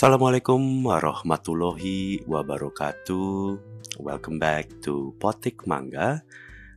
[0.00, 3.60] Assalamualaikum warahmatullahi wabarakatuh.
[4.00, 6.24] Welcome back to Potik Manga,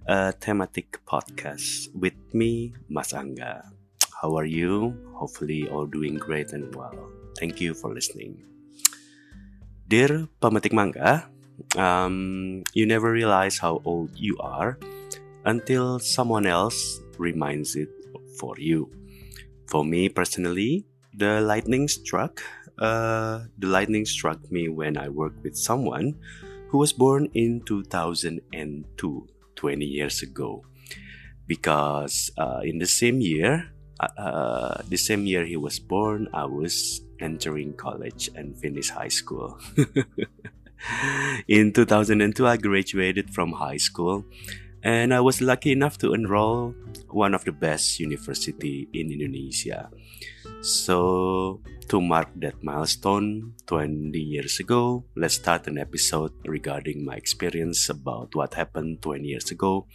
[0.04, 3.64] a thematic podcast with me, Mas Angga.
[4.20, 4.92] How are you?
[5.16, 7.00] Hopefully, all doing great and well.
[7.40, 8.44] Thank you for listening.
[9.88, 11.32] Dear pemetik manga,
[11.80, 14.76] um, you never realize how old you are
[15.48, 17.88] until someone else reminds it
[18.36, 18.92] for you.
[19.72, 20.84] For me personally,
[21.16, 22.44] the lightning struck
[22.80, 26.16] uh, the lightning struck me when I worked with someone
[26.70, 30.66] who was born in 2002, 20 years ago.
[31.46, 36.46] Because uh, in the same year, uh, uh, the same year he was born, I
[36.46, 39.60] was entering college and finished high school.
[41.48, 44.26] in 2002, I graduated from high school
[44.84, 46.76] and I was lucky enough to enroll
[47.10, 49.90] one of the best university in Indonesia.
[50.64, 51.60] So
[51.92, 58.34] to mark that milestone 20 years ago, let's start an episode regarding my experience about
[58.34, 59.88] what happened 20 years ago.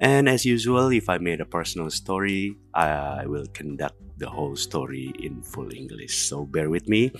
[0.00, 5.14] And as usual, if I made a personal story, I will conduct the whole story
[5.22, 6.26] in full English.
[6.26, 7.12] So bear with me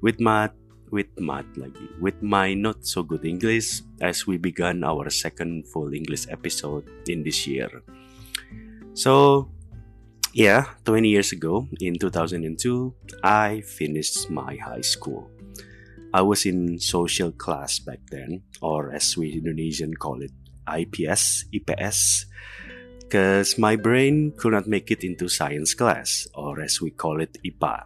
[0.00, 0.54] with my
[0.94, 6.30] with lagi with my not so good English as we began our second full English
[6.30, 7.82] episode in this year.
[8.94, 9.50] So,
[10.32, 15.30] yeah, 20 years ago in 2002, I finished my high school.
[16.12, 20.32] I was in social class back then, or as we Indonesian call it,
[20.66, 22.26] IPS, IPS,
[22.98, 27.38] because my brain could not make it into science class, or as we call it,
[27.44, 27.84] IPA.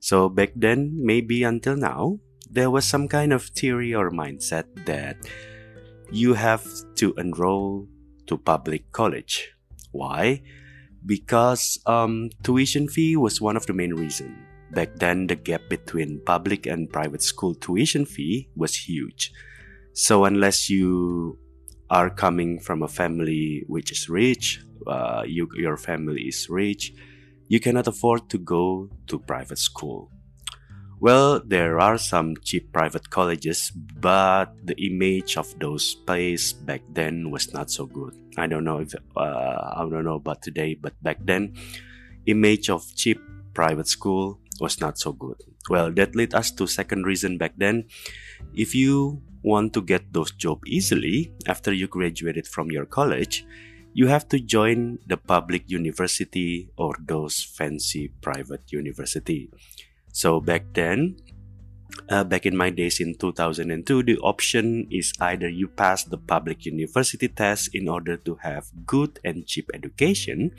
[0.00, 2.18] So back then, maybe until now,
[2.50, 5.16] there was some kind of theory or mindset that
[6.10, 6.64] you have
[6.96, 7.86] to enroll
[8.26, 9.52] to public college.
[9.90, 10.42] Why?
[11.08, 14.36] Because um, tuition fee was one of the main reasons.
[14.70, 19.32] Back then, the gap between public and private school tuition fee was huge.
[19.94, 21.38] So unless you
[21.88, 26.92] are coming from a family which is rich, uh, you, your family is rich,
[27.48, 30.10] you cannot afford to go to private school.
[31.00, 37.30] Well, there are some cheap private colleges, but the image of those places back then
[37.30, 38.18] was not so good.
[38.36, 41.54] I don't know if uh, I don't know about today, but back then,
[42.26, 43.20] image of cheap
[43.54, 45.38] private school was not so good.
[45.70, 47.86] Well, that led us to second reason back then.
[48.54, 53.46] If you want to get those job easily after you graduated from your college,
[53.94, 59.50] you have to join the public university or those fancy private university.
[60.12, 61.16] So back then,
[62.08, 66.64] uh, back in my days in 2002, the option is either you pass the public
[66.64, 70.52] university test in order to have good and cheap education,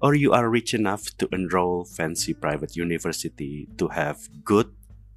[0.00, 4.72] or you are rich enough to enroll fancy private university to have good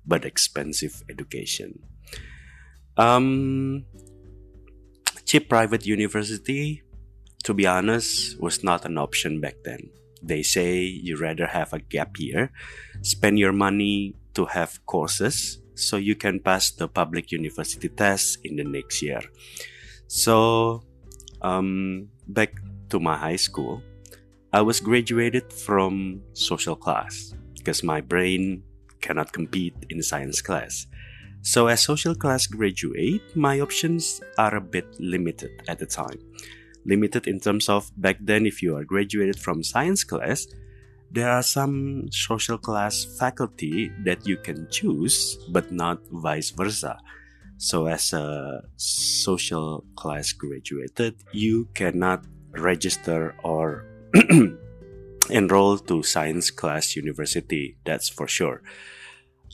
[0.06, 1.80] but expensive education.
[2.98, 3.86] Um,
[5.26, 6.84] cheap private university,
[7.44, 9.90] to be honest, was not an option back then.
[10.24, 12.52] They say you rather have a gap year,
[13.02, 18.56] spend your money to have courses so you can pass the public university test in
[18.56, 19.22] the next year.
[20.08, 20.84] So,
[21.42, 22.56] um, back
[22.90, 23.84] to my high school,
[24.54, 28.64] I was graduated from social class because my brain
[29.02, 30.88] cannot compete in science class.
[31.42, 36.20] So, as social class graduate, my options are a bit limited at the time
[36.86, 40.48] limited in terms of back then if you are graduated from science class
[41.14, 46.98] there are some social class faculty that you can choose but not vice versa.
[47.58, 53.86] So as a social class graduated you cannot register or
[55.30, 58.62] enroll to science class university that's for sure.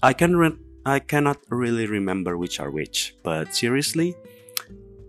[0.01, 4.15] I can re- i cannot really remember which are which but seriously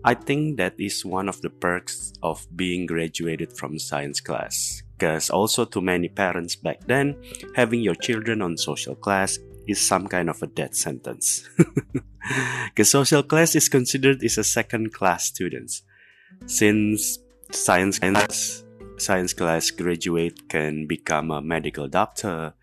[0.03, 4.81] I think that is one of the perks of being graduated from science class.
[4.97, 7.15] Because also to many parents back then,
[7.55, 9.37] having your children on social class
[9.67, 11.47] is some kind of a death sentence.
[12.69, 15.81] Because social class is considered as a second class students.
[16.45, 17.19] Since
[17.51, 18.63] science class,
[18.97, 22.53] science class graduate can become a medical doctor,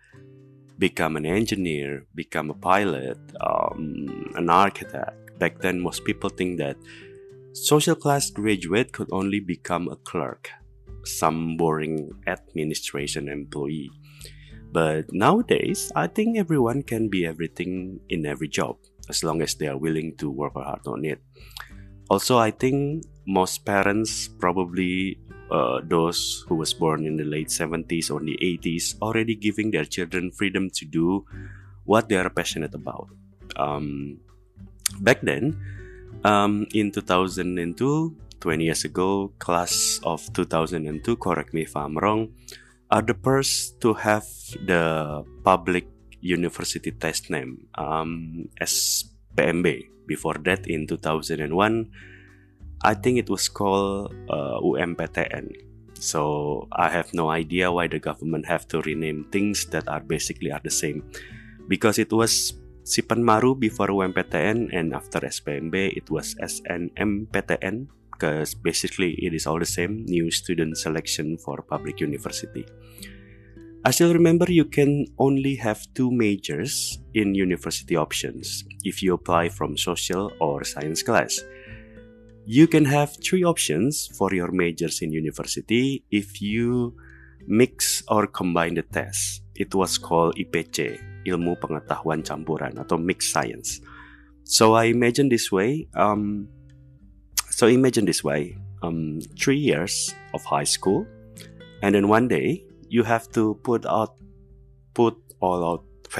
[0.77, 5.37] become an engineer, become a pilot, um, an architect.
[5.37, 6.77] Back then, most people think that
[7.59, 10.49] Social class graduate could only become a clerk,
[11.03, 13.91] some boring administration employee.
[14.71, 18.77] But nowadays, I think everyone can be everything in every job
[19.09, 21.19] as long as they are willing to work hard on it.
[22.09, 25.19] Also, I think most parents, probably
[25.51, 29.85] uh, those who was born in the late 70s or the 80s, already giving their
[29.85, 31.25] children freedom to do
[31.83, 33.09] what they are passionate about.
[33.57, 34.21] Um,
[35.01, 35.59] back then,
[36.23, 42.33] um, in 2002, 20 years ago, class of 2002, correct me if I'm wrong,
[42.91, 44.25] are the first to have
[44.65, 45.87] the public
[46.21, 49.87] university test name um, as PMB.
[50.07, 51.45] Before that, in 2001,
[52.81, 55.53] I think it was called uh, UMPTN.
[55.99, 60.51] So I have no idea why the government have to rename things that are basically
[60.51, 61.03] are the same,
[61.67, 62.53] because it was
[62.89, 69.69] Sipenmaru before UMPTN and after SPMB it was SNMPTN because basically it is all the
[69.69, 72.65] same new student selection for public university.
[73.85, 79.49] I still remember you can only have two majors in university options if you apply
[79.49, 81.39] from social or science class.
[82.45, 86.97] You can have three options for your majors in university if you
[87.47, 89.41] mix or combine the tests.
[89.55, 93.81] It was called IPC, Ilmu Pengetahuan Campuran atau Mixed Science.
[94.43, 95.87] So I imagine this way.
[95.93, 96.49] Um,
[97.49, 101.05] so imagine this way: um, three years of high school,
[101.83, 104.17] and then one day you have to put out
[104.93, 105.85] put all out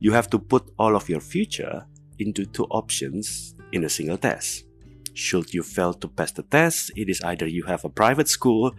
[0.00, 1.84] you have to put all of your future
[2.18, 4.64] into two options in a single test.
[5.12, 8.72] Should you fail to pass the test, it is either you have a private school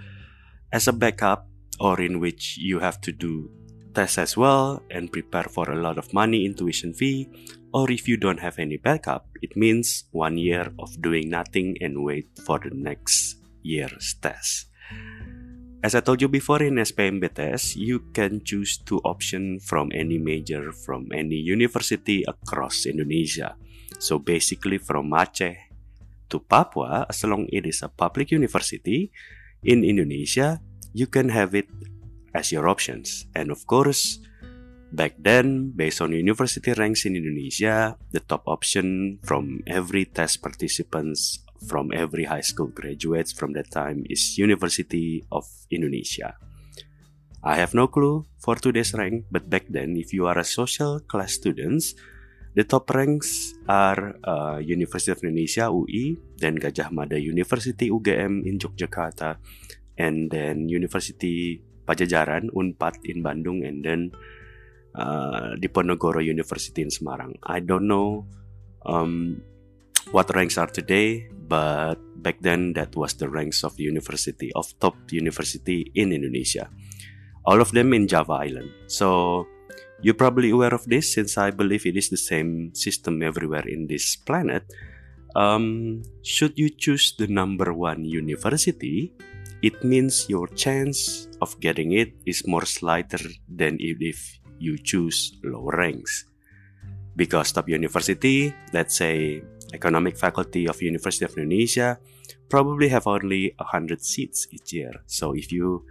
[0.71, 1.47] as a backup
[1.79, 3.49] or in which you have to do
[3.93, 7.29] tests as well and prepare for a lot of money in tuition fee
[7.73, 12.03] or if you don't have any backup it means one year of doing nothing and
[12.03, 14.71] wait for the next year's test
[15.83, 20.69] as I told you before in SPMBTS, you can choose two options from any major
[20.69, 23.57] from any university across Indonesia.
[23.97, 25.57] So basically from Aceh
[26.29, 29.09] to Papua, as long it is a public university
[29.65, 30.61] in Indonesia,
[30.93, 31.65] you can have it
[32.33, 33.25] as your options.
[33.35, 34.19] And of course,
[34.91, 41.39] back then, based on university ranks in Indonesia, the top option from every test participants
[41.67, 46.33] from every high school graduates from that time is University of Indonesia.
[47.41, 51.01] I have no clue for today's rank, but back then, if you are a social
[51.01, 51.97] class students,
[52.53, 58.59] the top ranks are uh, University of Indonesia (UI), then Gajah Mada University UGM in
[58.61, 59.41] Yogyakarta,
[59.97, 64.15] and then University Pajajaran Unpad in Bandung, and then
[64.95, 67.35] uh, Diponegoro University in Semarang.
[67.43, 68.23] I don't know
[68.87, 69.43] um,
[70.15, 74.95] what ranks are today, but back then that was the ranks of university of top
[75.11, 76.71] university in Indonesia.
[77.43, 78.71] All of them in Java Island.
[78.87, 79.43] So
[80.01, 83.87] you're probably aware of this since I believe it is the same system everywhere in
[83.87, 84.63] this planet.
[85.35, 89.13] Um, should you choose the number one university,
[89.61, 95.69] it means your chance of getting it is more slighter than if you choose low
[95.71, 96.25] ranks.
[97.15, 99.43] Because top university, let's say
[99.73, 101.99] economic faculty of University of Indonesia
[102.49, 104.91] probably have only 100 seats each year.
[105.07, 105.85] So if you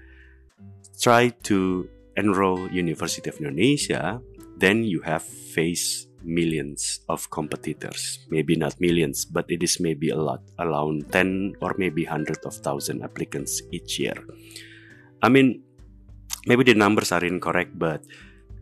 [1.00, 4.20] try to enroll University of Indonesia,
[4.58, 8.26] then you have face millions of competitors.
[8.30, 12.54] Maybe not millions, but it is maybe a lot, around 10 or maybe hundreds of
[12.54, 14.14] thousand applicants each year.
[15.22, 15.62] I mean,
[16.46, 18.02] maybe the numbers are incorrect, but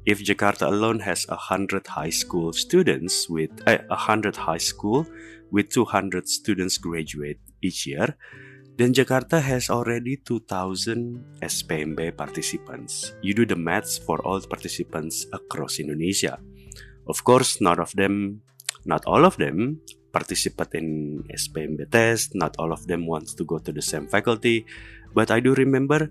[0.07, 5.07] if Jakarta alone has 100 high school students with uh, 100 high school
[5.51, 8.17] with 200 students graduate each year,
[8.79, 13.13] then Jakarta has already 2000 SPMB participants.
[13.23, 16.39] You do the maths for all participants across Indonesia.
[17.09, 18.43] Of course, not of them,
[18.85, 19.81] not all of them
[20.13, 24.65] participate in SPMB test, not all of them wants to go to the same faculty,
[25.15, 26.11] but I do remember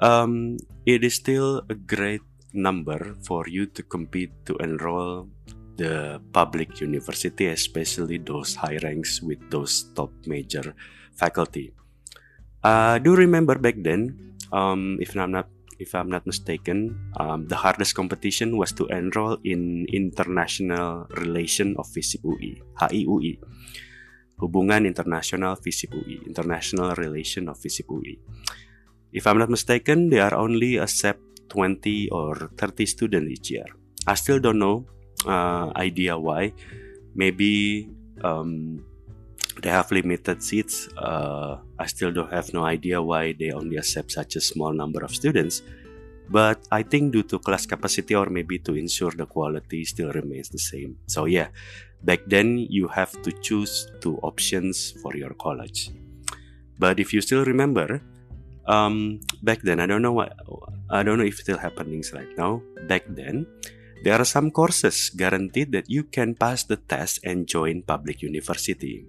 [0.00, 0.56] um,
[0.86, 5.28] it is still a great number for you to compete to enroll
[5.76, 10.74] the public university, especially those high ranks with those top major
[11.14, 11.72] faculty.
[12.64, 15.46] I uh, do remember back then, um, if I'm not
[15.78, 21.86] if I'm not mistaken, um, the hardest competition was to enroll in International Relation of
[21.86, 23.38] FISIP UI, HIUI.
[24.38, 28.18] Hubungan Internasional FISIP UI, International Relation of FISIP UI.
[29.12, 33.66] If I'm not mistaken, they are only accept 20 or 30 students each year.
[34.06, 34.86] I still don't know
[35.26, 36.52] uh, idea why.
[37.14, 37.88] Maybe
[38.22, 38.84] um,
[39.62, 40.88] they have limited seats.
[40.96, 45.04] Uh, I still don't have no idea why they only accept such a small number
[45.04, 45.62] of students.
[46.28, 50.50] But I think due to class capacity or maybe to ensure the quality still remains
[50.50, 50.98] the same.
[51.06, 51.48] So yeah,
[52.04, 55.90] back then you have to choose two options for your college.
[56.78, 58.02] But if you still remember,
[58.66, 60.36] um, back then I don't know what
[60.90, 62.62] I don't know if still happenings right now.
[62.86, 63.46] Back then,
[64.04, 69.08] there are some courses guaranteed that you can pass the test and join public university.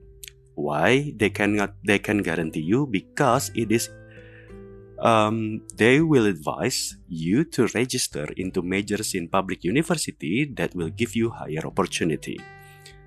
[0.59, 3.87] Why they cannot they can guarantee you because it is
[4.99, 11.15] um, they will advise you to register into majors in public university that will give
[11.15, 12.39] you higher opportunity.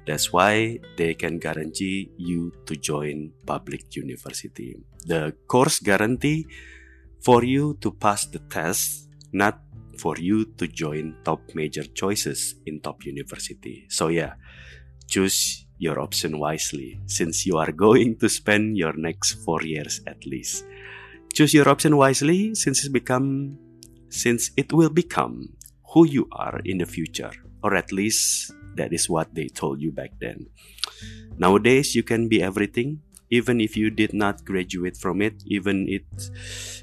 [0.07, 4.75] That's why they can guarantee you to join public university.
[5.07, 6.47] The course guarantee
[7.21, 9.61] for you to pass the test, not
[9.99, 13.87] for you to join top major choices in top university.
[13.89, 14.35] So yeah,
[15.07, 20.25] choose your option wisely since you are going to spend your next 4 years at
[20.27, 20.65] least.
[21.35, 23.59] Choose your option wisely since it become
[24.11, 25.57] since it will become
[25.93, 29.93] who you are in the future or at least that is what they told you
[29.93, 30.47] back then.
[31.39, 33.01] Nowadays you can be everything
[33.33, 36.05] even if you did not graduate from it even it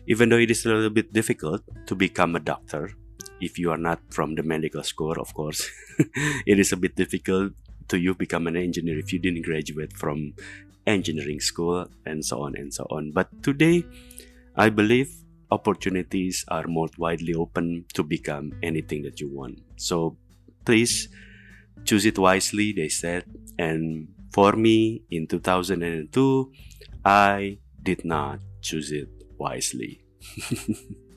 [0.08, 2.90] even though it is a little bit difficult to become a doctor
[3.40, 5.70] if you are not from the medical school of course
[6.50, 7.54] it is a bit difficult
[7.90, 10.34] to you become an engineer if you didn't graduate from
[10.88, 13.12] engineering school and so on and so on.
[13.12, 13.84] But today
[14.56, 15.12] i believe
[15.52, 19.62] opportunities are more widely open to become anything that you want.
[19.78, 20.18] So
[20.66, 21.10] please
[21.86, 23.26] choose it wisely they said.
[23.58, 26.52] And for me in 2002
[27.06, 30.04] i did not choose it wisely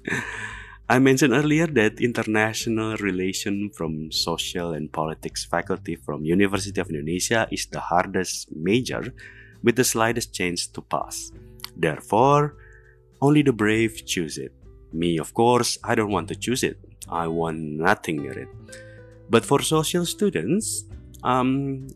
[0.92, 7.48] I mentioned earlier that international relation from social and politics faculty from University of Indonesia
[7.50, 9.00] is the hardest major
[9.64, 11.32] with the slightest chance to pass.
[11.74, 12.60] Therefore,
[13.22, 14.52] only the brave choose it.
[14.92, 16.76] Me, of course, I don't want to choose it.
[17.08, 18.52] I want nothing near it.
[19.30, 20.84] But for social students,
[21.24, 21.88] um,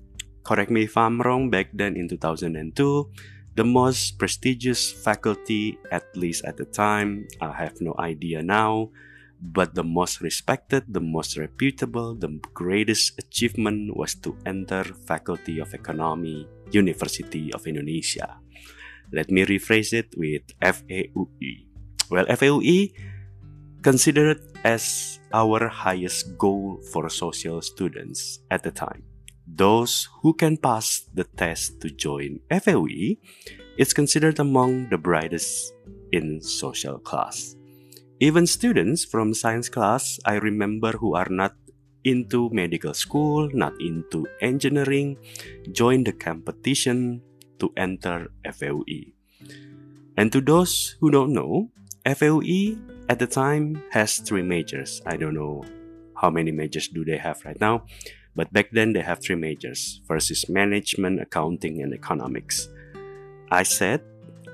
[0.43, 3.13] correct me if I'm wrong, back then in 2002,
[3.57, 8.93] the most prestigious faculty, at least at the time, I have no idea now,
[9.41, 15.73] but the most respected, the most reputable, the greatest achievement was to enter Faculty of
[15.73, 18.37] Economy, University of Indonesia.
[19.11, 21.65] Let me rephrase it with FEUI.
[22.13, 22.93] Well, FEUI
[23.81, 29.16] considered as our highest goal for social students at the time
[29.47, 33.19] those who can pass the test to join FEUI
[33.79, 35.73] is considered among the brightest
[36.13, 37.55] in social class.
[38.19, 41.55] Even students from science class, I remember who are not
[42.05, 45.19] into medical school, not into engineering,
[45.73, 47.21] join the competition
[47.59, 49.13] to enter FEUI.
[50.17, 51.71] And to those who don't know,
[52.07, 55.03] FEUI at the time has three majors.
[55.05, 55.65] I don't know
[56.17, 57.85] how many majors do they have right now,
[58.37, 60.01] but back then they have three majors.
[60.07, 62.69] First is management, accounting, and economics.
[63.51, 64.05] I said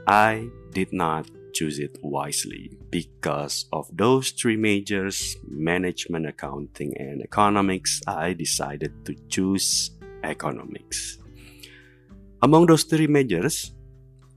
[0.06, 8.00] I did not choose it wisely because of those three majors management, accounting, and economics.
[8.06, 9.90] I decided to choose
[10.22, 11.18] economics.
[12.40, 13.74] Among those three majors,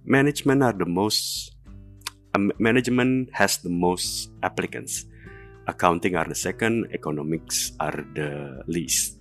[0.03, 1.53] management are the most
[2.33, 5.05] um, management has the most applicants
[5.67, 9.17] accounting are the second economics are the least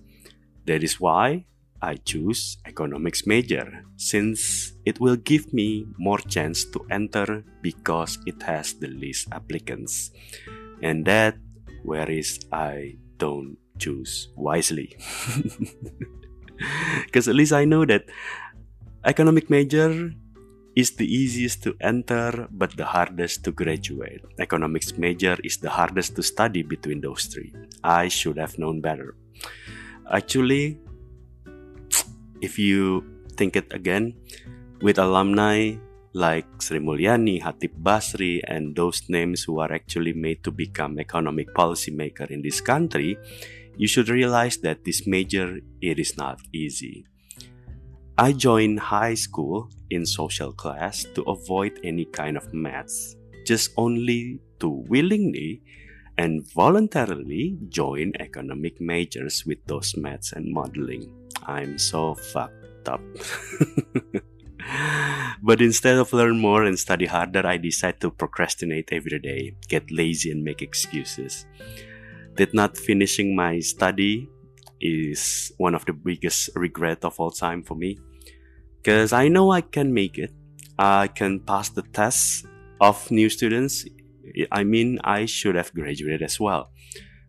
[0.65, 1.45] that is why
[1.81, 8.41] I choose economics major since it will give me more chance to enter because it
[8.43, 10.11] has the least applicants.
[10.81, 11.37] And that
[11.83, 14.97] where is I don't choose wisely.
[17.05, 18.05] Because at least I know that
[19.03, 20.11] economic major
[20.75, 24.23] is the easiest to enter but the hardest to graduate.
[24.39, 27.53] Economics major is the hardest to study between those three.
[27.83, 29.15] I should have known better.
[30.11, 30.77] Actually,
[32.41, 33.03] if you
[33.37, 34.13] think it again,
[34.81, 35.73] with alumni
[36.13, 41.53] like Sri Mulyani, Chatib Basri, and those names who are actually made to become economic
[41.53, 43.17] policymaker in this country,
[43.77, 47.05] you should realize that this major it is not easy.
[48.17, 54.39] I joined high school in social class to avoid any kind of maths, just only
[54.61, 55.61] to willingly
[56.17, 61.11] and voluntarily join economic majors with those maths and modeling.
[61.43, 63.01] I'm so fucked up.
[65.43, 69.91] but instead of learn more and study harder, I decide to procrastinate every day, get
[69.91, 71.45] lazy and make excuses.
[72.35, 74.29] Did not finishing my study
[74.81, 77.97] is one of the biggest regret of all time for me.
[78.83, 80.31] Cause I know I can make it.
[80.77, 82.45] I can pass the tests
[82.81, 83.85] of new students
[84.51, 86.71] I mean, I should have graduated as well.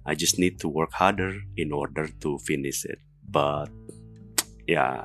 [0.04, 2.98] I just need to work harder in order to finish it.
[3.28, 3.70] But
[4.66, 5.04] yeah,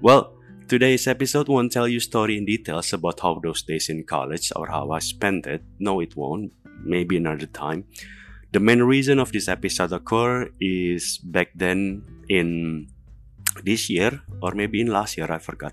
[0.00, 0.38] well,
[0.68, 4.68] Today's episode won't tell you story in details about how those days in college or
[4.68, 5.64] how I spent it.
[5.78, 6.52] No, it won't.
[6.84, 7.88] Maybe another time.
[8.52, 12.92] The main reason of this episode occur is back then in
[13.64, 15.72] this year or maybe in last year, I forgot,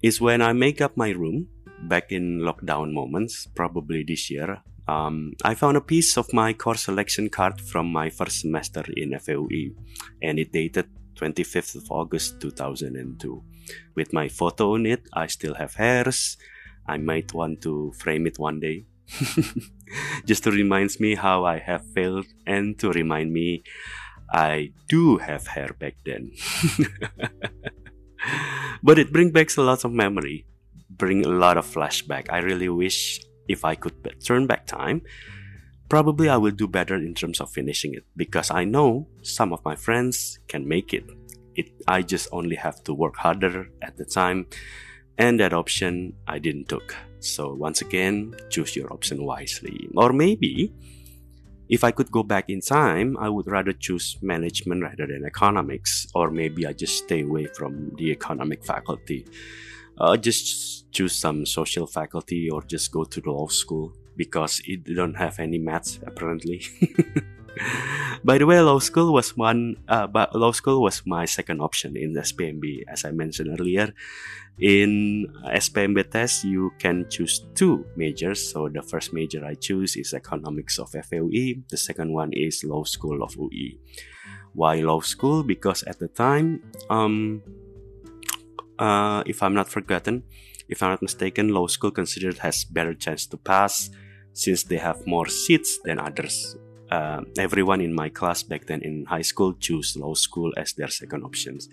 [0.00, 1.48] is when I make up my room
[1.82, 4.62] back in lockdown moments, probably this year.
[4.88, 9.10] Um, I found a piece of my course selection card from my first semester in
[9.10, 9.74] FEUI
[10.22, 13.42] and it dated 25th of August 2002.
[13.94, 16.36] With my photo on it, I still have hairs.
[16.86, 18.86] I might want to frame it one day.
[20.26, 23.62] Just to remind me how I have failed and to remind me
[24.30, 26.32] I do have hair back then.
[28.82, 30.46] but it brings back a lot of memory,
[30.96, 32.26] bring a lot of flashback.
[32.30, 35.02] I really wish if I could turn back time,
[35.88, 39.64] probably I will do better in terms of finishing it because I know some of
[39.64, 41.04] my friends can make it.
[41.54, 44.46] It I just only have to work harder at the time
[45.18, 46.94] and that option I didn't took.
[47.20, 49.88] So once again, choose your option wisely.
[49.96, 50.72] Or maybe
[51.68, 56.06] if I could go back in time, I would rather choose management rather than economics,
[56.14, 59.26] or maybe I just stay away from the economic faculty.
[59.98, 64.84] Uh, just choose some social faculty or just go to the law school because it
[64.84, 66.62] don't have any maths apparently.
[68.24, 69.76] By the way, law school was one.
[69.88, 73.92] Uh, but law school was my second option in SPMB, as I mentioned earlier.
[74.58, 78.40] In SPMB test, you can choose two majors.
[78.40, 81.68] So the first major I choose is economics of FEUI.
[81.68, 83.78] The second one is law school of UI.
[84.54, 85.42] Why law school?
[85.42, 87.42] Because at the time, um,
[88.78, 90.22] uh, if I'm not forgotten,
[90.68, 93.90] if I'm not mistaken, law school considered has better chance to pass
[94.32, 96.56] since they have more seats than others
[96.90, 100.88] uh, everyone in my class back then in high school choose law school as their
[100.88, 101.68] second options.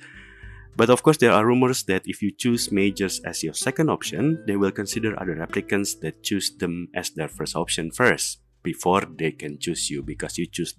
[0.75, 4.43] But of course, there are rumors that if you choose majors as your second option,
[4.47, 9.31] they will consider other applicants that choose them as their first option first before they
[9.31, 10.73] can choose you because you choose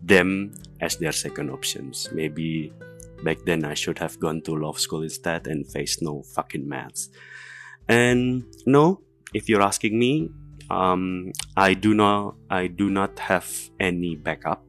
[0.00, 2.08] them as their second options.
[2.12, 2.72] Maybe
[3.24, 7.10] back then I should have gone to law school instead and faced no fucking maths.
[7.88, 9.02] And no,
[9.34, 10.30] if you're asking me,
[10.70, 14.64] um, I do not I do not have any backup.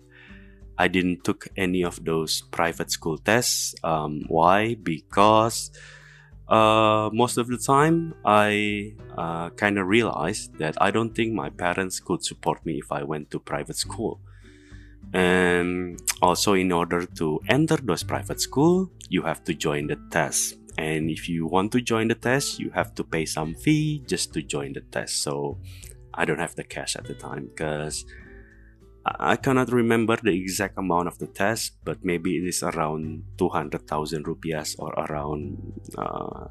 [0.78, 3.76] I didn't took any of those private school tests.
[3.84, 4.76] Um, why?
[4.82, 5.70] Because
[6.48, 11.50] uh, most of the time I uh, kind of realized that I don't think my
[11.50, 14.20] parents could support me if I went to private school.
[15.14, 20.58] And also, in order to enter those private school, you have to join the test.
[20.78, 24.34] And if you want to join the test, you have to pay some fee just
[24.34, 25.22] to join the test.
[25.22, 25.60] So
[26.14, 28.06] I don't have the cash at the time because
[29.06, 34.26] I cannot remember the exact amount of the test, but maybe it is around 200,000
[34.26, 36.48] rupiahs or around uh,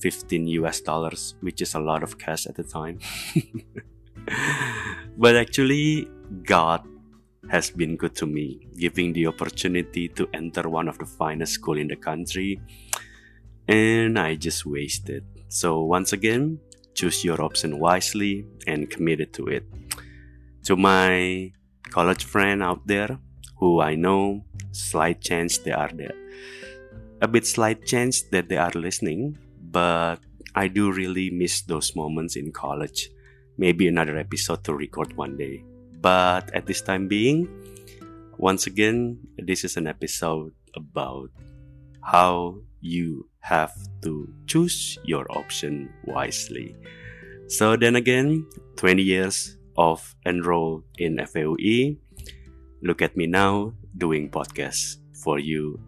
[0.00, 2.98] 15 US dollars, which is a lot of cash at the time.
[5.18, 6.08] but actually,
[6.44, 6.86] God
[7.50, 11.78] has been good to me, giving the opportunity to enter one of the finest school
[11.78, 12.60] in the country,
[13.68, 15.24] and I just wasted.
[15.48, 16.58] So once again,
[16.94, 19.64] choose your option wisely and committed to it.
[20.64, 21.52] To my
[21.90, 23.18] college friend out there
[23.58, 26.14] who I know, slight chance they are there.
[27.20, 29.38] A bit slight chance that they are listening,
[29.70, 30.16] but
[30.54, 33.10] I do really miss those moments in college.
[33.56, 35.64] Maybe another episode to record one day.
[36.04, 37.48] But at this time being,
[38.36, 41.32] once again, this is an episode about
[42.04, 43.72] how you have
[44.04, 46.76] to choose your option wisely.
[47.48, 48.44] So then again,
[48.76, 51.96] 20 years of enroll in FEUI.
[52.82, 55.80] Look at me now doing podcast for you,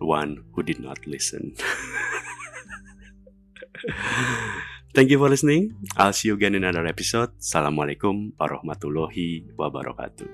[0.00, 1.52] one who did not listen.
[4.96, 5.76] Thank you for listening.
[6.00, 7.36] I'll see you again in another episode.
[7.36, 10.24] Assalamualaikum warahmatullahi wabarakatuh.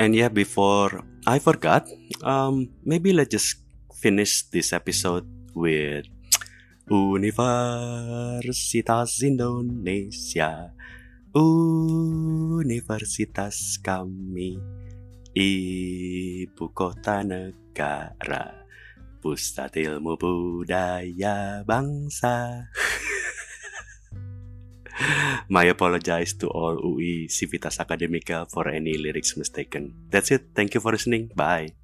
[0.00, 1.84] And yeah, before I forgot,
[2.24, 3.60] um, maybe let's just
[4.00, 6.08] finish this episode with
[6.88, 8.40] Universitas
[9.20, 10.72] Indonesia
[12.56, 14.56] Universitas kami
[15.36, 18.66] Ibu kota negara
[19.20, 22.64] Pusat ilmu budaya bangsa
[25.48, 29.94] My apologize to all UI Civitas Academica for any lyrics mistaken.
[30.10, 30.54] That's it.
[30.54, 31.30] Thank you for listening.
[31.34, 31.79] Bye.